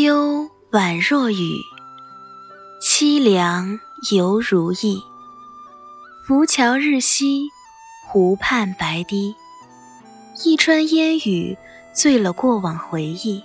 [0.00, 1.60] 幽宛若雨，
[2.80, 3.78] 凄凉
[4.10, 5.02] 犹如意。
[6.24, 7.48] 浮桥日夕，
[8.08, 9.34] 湖畔白堤。
[10.44, 11.58] 一川烟雨，
[11.92, 13.42] 醉了过往回忆。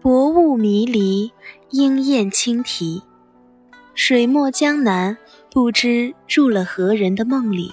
[0.00, 1.30] 薄雾迷离，
[1.70, 3.00] 莺燕轻啼。
[3.94, 5.16] 水墨江南，
[5.52, 7.72] 不知入了何人的梦里，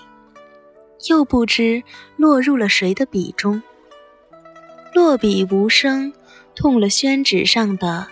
[1.09, 1.81] 又不知
[2.18, 3.63] 落入了谁的笔中。
[4.94, 6.13] 落笔无声。
[6.56, 8.08] 痛了宣纸上的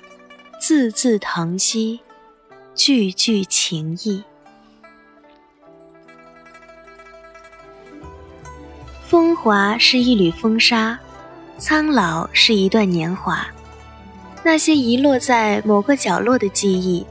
[0.59, 2.01] 字字疼惜，
[2.75, 4.23] 句句情意。
[9.07, 10.99] 风华是一缕风沙，
[11.57, 13.47] 苍老是一段年华。
[14.43, 17.05] 那些遗落在某个角落的记忆，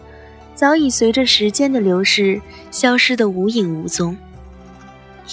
[0.54, 4.16] 早已随着时间的流逝消失得无影无踪。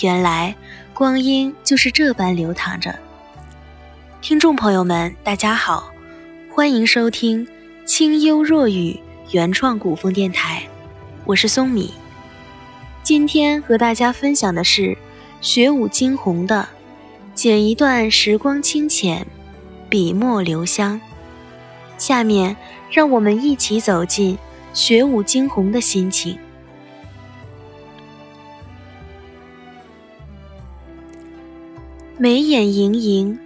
[0.02, 0.56] 原来，
[0.94, 2.98] 光阴就是这般流淌着。
[4.22, 5.94] 听众朋友们，大家好，
[6.52, 7.48] 欢迎收听
[7.86, 8.92] 《清幽若雨》
[9.32, 10.68] 原创古风电台，
[11.24, 11.94] 我是松米。
[13.02, 14.96] 今天和大家分享的是
[15.40, 16.68] 雪舞惊鸿的
[17.34, 19.26] “剪一段时光清浅，
[19.90, 21.00] 笔墨留香”。
[21.98, 22.58] 下面
[22.92, 24.38] 让我们一起走进
[24.74, 26.38] 雪舞惊鸿的心情。
[32.18, 33.40] 眉眼盈盈。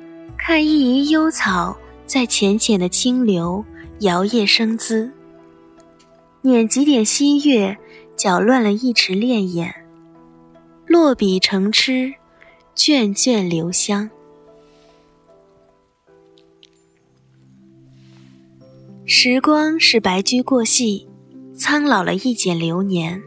[0.45, 3.63] 看一隅幽草，在浅浅的清流
[3.99, 5.09] 摇曳生姿；
[6.41, 7.77] 捻几点新月，
[8.17, 9.73] 搅乱了一池潋滟。
[10.85, 12.13] 落笔成痴，
[12.75, 14.09] 卷卷留香。
[19.05, 21.07] 时光是白驹过隙，
[21.55, 23.23] 苍老了一剪流年。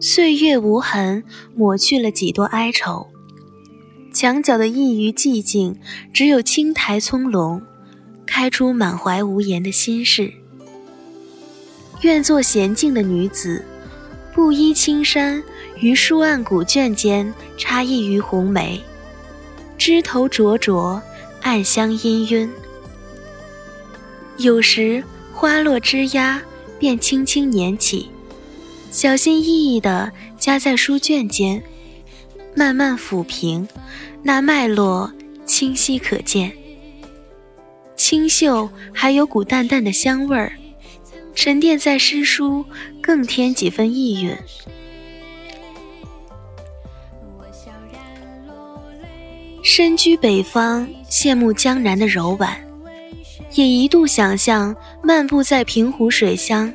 [0.00, 1.22] 岁月无痕，
[1.54, 3.06] 抹去了几多哀愁。
[4.14, 5.76] 墙角的一隅寂静，
[6.12, 7.60] 只有青苔葱茏，
[8.24, 10.32] 开出满怀无言的心事。
[12.02, 13.64] 愿做娴静的女子，
[14.32, 15.42] 布衣青衫，
[15.80, 18.80] 于书案古卷间插一隅红梅，
[19.76, 21.02] 枝头灼灼，
[21.42, 22.48] 暗香氤氲。
[24.36, 25.02] 有时
[25.32, 26.40] 花落枝桠，
[26.78, 28.08] 便轻轻捻起，
[28.92, 31.60] 小心翼翼地夹在书卷间。
[32.54, 33.68] 慢慢抚平，
[34.22, 35.12] 那脉络
[35.44, 36.52] 清晰可见。
[37.96, 40.52] 清秀还有股淡淡的香味儿，
[41.34, 42.64] 沉淀在诗书，
[43.02, 44.36] 更添几分意蕴。
[49.62, 52.56] 身居北方，羡慕江南的柔婉，
[53.54, 56.72] 也一度想象漫步在平湖水乡，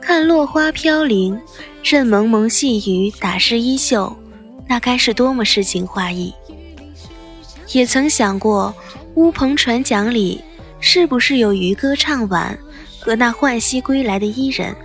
[0.00, 1.38] 看落花飘零，
[1.82, 4.16] 任蒙蒙细雨打湿衣袖。
[4.68, 6.34] 那该是多么诗情画意！
[7.72, 8.74] 也曾想过，
[9.14, 10.44] 乌篷船桨里
[10.78, 12.56] 是不是有渔歌唱晚
[13.00, 14.76] 和那浣溪归来的伊人？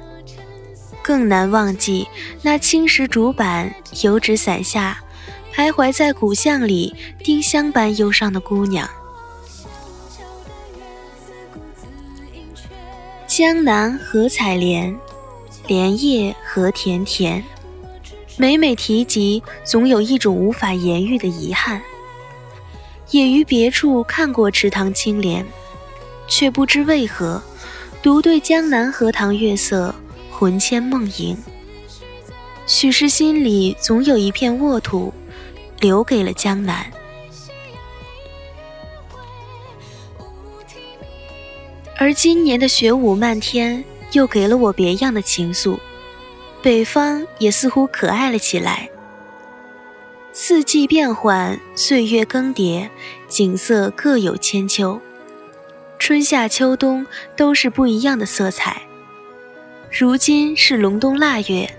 [1.02, 2.08] 更难忘记
[2.42, 5.04] 那青石竹板、油纸伞下，
[5.54, 8.90] 徘徊在古巷里丁香般忧伤的姑娘。
[13.28, 14.98] 江南何采莲，
[15.68, 17.44] 莲叶何田田。
[18.36, 21.82] 每每提及，总有一种无法言喻的遗憾。
[23.12, 25.46] 也于别处看过池塘青莲，
[26.28, 27.42] 却不知为何，
[28.02, 29.94] 独对江南荷塘月色
[30.32, 31.38] 魂牵梦萦。
[32.66, 35.14] 许是心里总有一片沃土，
[35.80, 36.92] 留给了江南。
[41.98, 43.84] 而今年的雪舞漫天，
[44.14, 45.78] 又给了我别样的情愫。
[46.64, 48.90] 北方也似乎可爱了起来。
[50.32, 52.90] 四季变换，岁月更迭，
[53.28, 55.02] 景色各有千秋。
[56.00, 57.06] 春夏秋冬
[57.36, 58.82] 都是不一样的色彩。
[59.92, 61.70] 如今是隆冬腊月，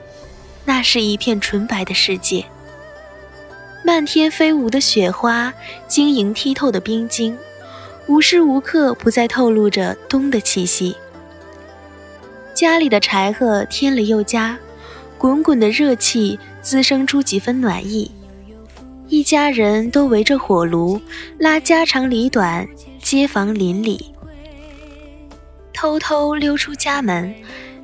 [0.66, 2.44] 那是一片纯白的世界。
[3.82, 5.50] 漫天飞舞的雪花，
[5.88, 7.38] 晶莹剔透的冰晶，
[8.06, 10.94] 无时无刻不在透露着冬的气息。
[12.52, 14.58] 家里的柴禾添了又加。
[15.24, 18.10] 滚滚的热气滋生出几分暖意，
[19.08, 21.00] 一家人都围着火炉
[21.38, 22.68] 拉家长里短、
[23.00, 24.12] 街坊邻里。
[25.72, 27.34] 偷偷溜出家门，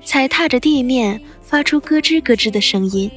[0.05, 3.11] 踩踏着地面，发出咯吱咯吱的声音，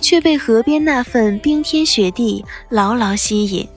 [0.00, 3.68] 却被河边那份冰天雪地牢牢吸引，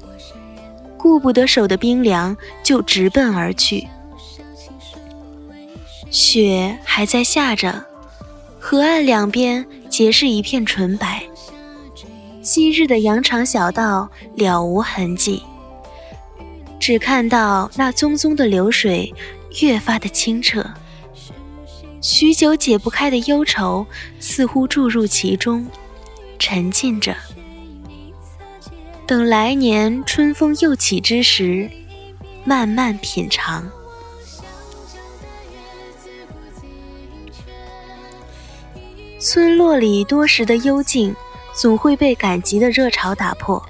[0.98, 2.34] 顾不得手的冰凉，
[2.64, 3.86] 就直奔而去。
[6.10, 7.89] 雪还在下着。
[8.70, 11.24] 河岸两边皆是一片纯白，
[12.44, 15.42] 昔日的羊肠小道了无痕迹，
[16.80, 19.12] 只看到那淙淙的流水
[19.60, 20.64] 越发的清澈，
[22.00, 23.84] 许久解不开的忧愁
[24.20, 25.66] 似乎注入其中，
[26.38, 27.16] 沉浸着。
[29.08, 31.68] 等来年春风又起之时，
[32.46, 33.68] 慢慢品尝。
[39.20, 41.14] 村落里多时的幽静，
[41.54, 43.62] 总会被赶集的热潮打破。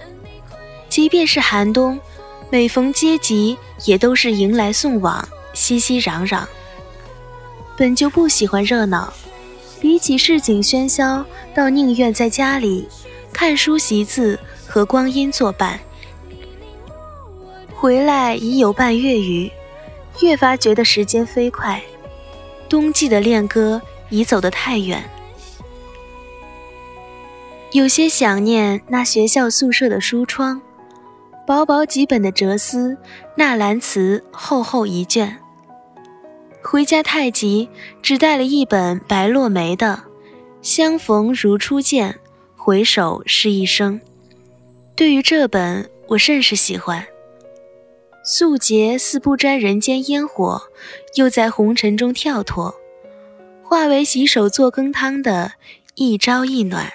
[0.88, 2.00] 即便是寒冬，
[2.51, 6.44] 每逢接集，也都是迎来送往，熙熙攘攘。
[7.75, 9.12] 本就不喜欢热闹，
[9.81, 11.25] 比起市井喧嚣，
[11.56, 12.88] 倒宁愿在家里
[13.34, 15.80] 看书习字，和光阴作伴。
[17.74, 19.52] 回来已有半月余，
[20.22, 21.81] 越发觉得时间飞快，
[22.68, 25.04] 冬季的恋歌已走得太远。
[27.71, 30.60] 有些想念那学校宿舍的书窗，
[31.45, 32.98] 薄薄几本的哲思，
[33.36, 35.38] 纳兰词厚厚一卷。
[36.63, 37.69] 回家太急，
[38.01, 40.01] 只带了一本白落梅的
[40.63, 42.19] 《相逢如初见，
[42.57, 44.00] 回首是一生》。
[44.95, 47.06] 对于这本，我甚是喜欢。
[48.25, 50.63] 素洁似不沾人间烟火，
[51.16, 52.74] 又在红尘中跳脱，
[53.63, 55.54] 化为洗手做羹汤的
[55.94, 56.92] 一朝一暖。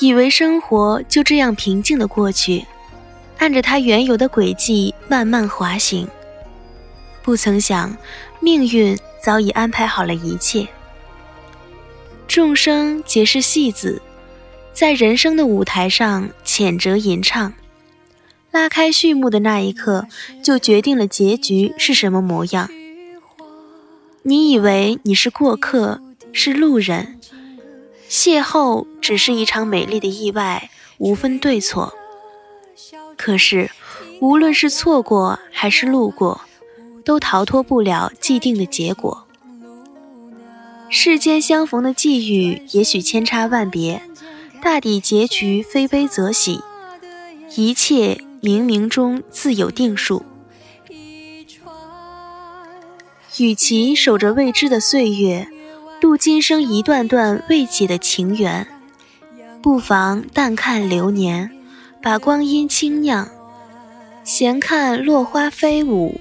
[0.00, 2.64] 以为生活就这样平静的过去，
[3.36, 6.08] 按着它原有的轨迹慢慢滑行，
[7.22, 7.94] 不曾想
[8.40, 10.66] 命运早已安排好了一切。
[12.26, 14.00] 众生皆是戏子，
[14.72, 17.52] 在人生的舞台上浅折吟唱，
[18.50, 20.06] 拉开序幕的那一刻，
[20.42, 22.70] 就决定了结局是什么模样。
[24.22, 26.00] 你以为你是过客，
[26.32, 27.18] 是路人。
[28.10, 31.94] 邂逅只是一场美丽的意外，无分对错。
[33.16, 33.70] 可是，
[34.20, 36.40] 无论是错过还是路过，
[37.04, 39.28] 都逃脱不了既定的结果。
[40.88, 44.02] 世间相逢的际遇也许千差万别，
[44.60, 46.60] 大抵结局非悲则喜，
[47.54, 50.24] 一切冥冥中自有定数。
[53.38, 55.46] 与其守着未知的岁月。
[56.00, 58.66] 度今生一段段未解的情缘，
[59.62, 61.50] 不妨淡看流年，
[62.02, 63.28] 把光阴轻酿，
[64.24, 66.18] 闲看落花飞舞，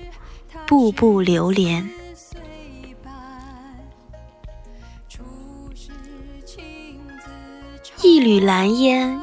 [0.67, 1.89] 步步流连。
[8.03, 9.17] 一缕蓝烟，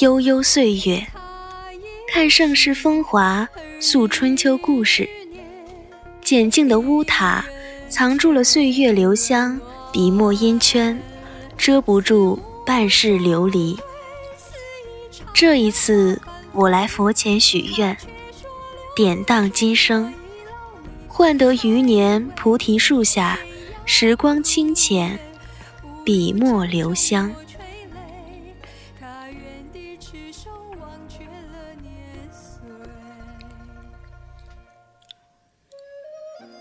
[0.00, 1.06] 悠悠岁月，
[2.10, 3.46] 看盛世风华，
[3.78, 5.06] 诉春秋故事。
[6.22, 7.44] 简静的屋塔，
[7.90, 9.60] 藏住了岁月留香。
[9.90, 11.00] 笔墨烟圈，
[11.56, 13.78] 遮不住半世流离。
[15.32, 16.20] 这一次，
[16.52, 17.96] 我来佛前许愿，
[18.94, 20.12] 典当今生，
[21.06, 23.38] 换得余年菩提树下，
[23.84, 25.18] 时光清浅，
[26.04, 27.32] 笔墨留香。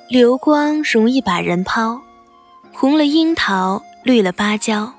[0.09, 1.99] 流光容易把人抛，
[2.87, 4.93] 红了樱桃，绿了芭蕉。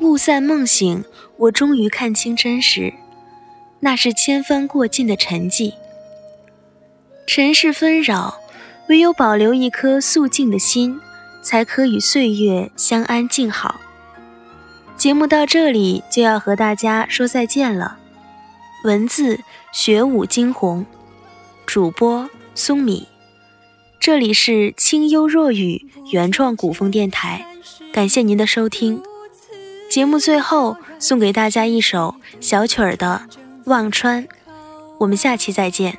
[0.00, 1.02] 雾散梦醒，
[1.38, 2.92] 我终于看清真实，
[3.80, 5.72] 那是千帆过尽的沉寂。
[7.26, 8.36] 尘世纷扰，
[8.90, 11.00] 唯有保留一颗素净的心，
[11.40, 13.80] 才可与岁月相安静好。
[14.98, 17.96] 节目到这里就要和大家说再见了。
[18.84, 19.40] 文字：
[19.72, 20.84] 雪舞惊鸿，
[21.64, 23.08] 主播：松米。
[24.06, 27.44] 这里是清幽若雨原创古风电台，
[27.92, 29.02] 感谢您的收听。
[29.90, 33.22] 节目最后送给大家一首小曲儿的
[33.64, 34.22] 《忘川》，
[35.00, 35.98] 我们下期再见。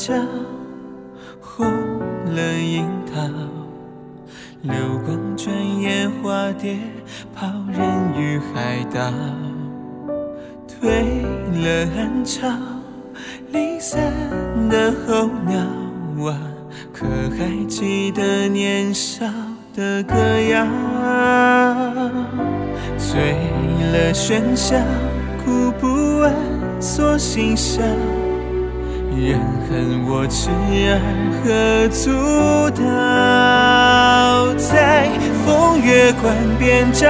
[0.00, 0.14] 角
[1.42, 1.66] 红
[2.34, 3.20] 了樱桃，
[4.62, 6.78] 流光转眼化蝶，
[7.34, 7.86] 抛人
[8.18, 9.12] 于海岛。
[10.66, 11.20] 退
[11.52, 12.48] 了暗潮，
[13.52, 14.00] 离散
[14.70, 15.60] 的候鸟
[16.30, 16.40] 啊，
[16.94, 17.04] 可
[17.36, 19.26] 还记得年少
[19.74, 20.14] 的歌
[20.48, 20.66] 谣？
[22.96, 23.34] 醉
[23.92, 24.78] 了喧嚣，
[25.44, 26.34] 哭不完
[26.80, 27.82] 锁心笑。
[29.16, 29.38] 人
[29.68, 30.50] 恨我痴
[30.88, 31.00] 儿
[31.42, 32.10] 何足
[32.80, 32.80] 道？
[34.56, 35.08] 在
[35.44, 37.08] 风月关边照，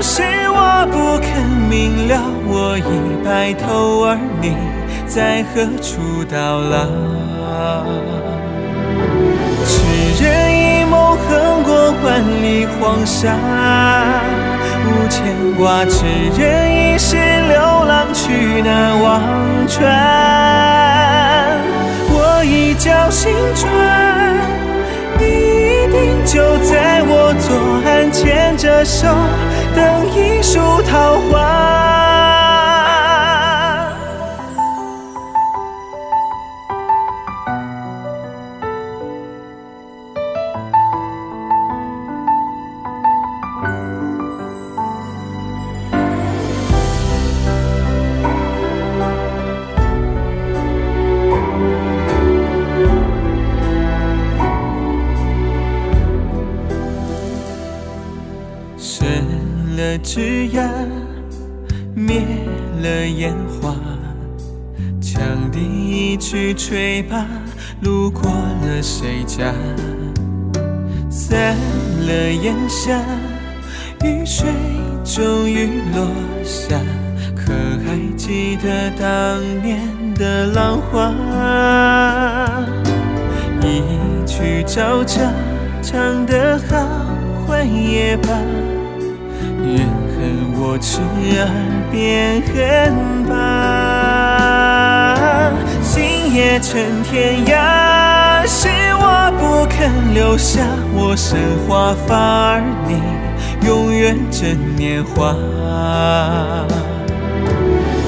[0.00, 2.14] 是我不肯明了。
[2.46, 2.82] 我已
[3.24, 4.56] 白头，而你
[5.06, 6.86] 在何处到老？
[9.66, 10.24] 痴人
[10.54, 13.34] 一梦，横过万里黄沙，
[14.86, 15.18] 无牵
[15.58, 15.84] 挂。
[15.84, 16.04] 痴
[16.38, 17.60] 人一世，流
[18.30, 19.20] 去难忘
[19.66, 19.82] 川。
[22.12, 23.68] 我一觉醒转，
[25.18, 27.50] 你一定就在我左
[27.84, 29.08] 岸，牵着手，
[29.74, 31.99] 等一树桃花。
[60.02, 60.68] 枝桠
[61.94, 62.22] 灭
[62.82, 63.74] 了烟花，
[65.00, 67.26] 羌笛一曲吹罢，
[67.82, 69.52] 路过了谁家？
[71.10, 71.56] 散
[72.06, 72.98] 了烟霞，
[74.02, 74.48] 雨水
[75.04, 76.08] 终于落
[76.42, 76.76] 下，
[77.36, 77.52] 可
[77.84, 79.80] 还记得当年
[80.14, 81.14] 的浪花？
[83.62, 83.82] 一
[84.26, 85.20] 曲朝朝，
[85.82, 86.86] 唱得好，
[87.46, 88.28] 坏也罢。
[90.62, 91.00] 我痴
[91.38, 91.48] 儿
[91.90, 92.92] 变恨
[93.26, 93.32] 罢，
[95.82, 98.46] 心也成天涯。
[98.46, 100.60] 是我不肯留下
[100.92, 102.14] 我生华发，
[102.52, 103.00] 而你
[103.66, 105.34] 永远真年华。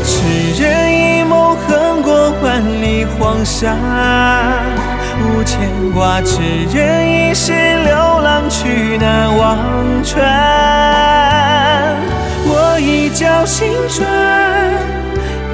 [0.04, 0.12] 痴
[0.62, 3.74] 人一梦，横过万里黄沙，
[5.22, 6.20] 无牵挂。
[6.20, 9.56] 痴人一世，流浪去那忘
[10.04, 10.20] 川。
[12.82, 14.04] 一觉醒转，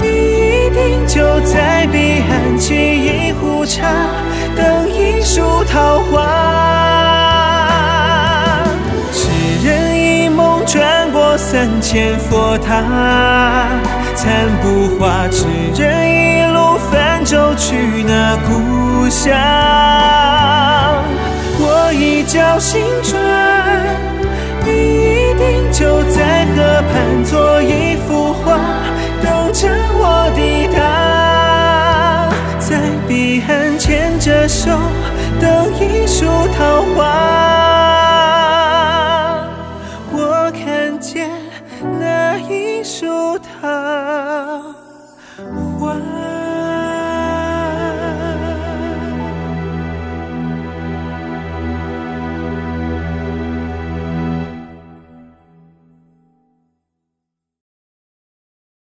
[0.00, 3.86] 你一定就在彼岸沏一壶茶，
[4.56, 6.24] 等一树桃花。
[9.12, 9.28] 痴
[9.62, 12.82] 人一梦，转过三千佛塔，
[14.14, 15.28] 残不化。
[15.28, 15.44] 痴
[15.76, 19.36] 人一路泛舟去那故乡。
[21.60, 23.20] 我一觉醒转。
[24.64, 25.17] 你
[25.72, 28.58] 就在河畔做一幅画，
[29.22, 32.30] 等着我抵达。
[32.58, 34.70] 在彼岸牵着手，
[35.40, 36.26] 等一树
[36.56, 36.77] 桃